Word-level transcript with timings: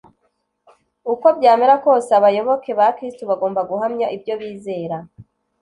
uko 1.13 1.27
byamera 1.37 1.75
kose, 1.85 2.09
abayoboke 2.19 2.69
ba 2.79 2.87
kristo 2.97 3.23
bagomba 3.29 3.61
guhamya 3.69 4.07
ibyo 4.15 4.33
bizera 4.41 4.97